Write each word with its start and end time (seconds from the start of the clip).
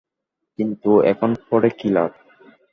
কিন্তু 0.59 0.91
এখন 1.03 1.29
পড়ে 1.47 1.69
কী 1.79 1.87
লাভ? 1.89 2.11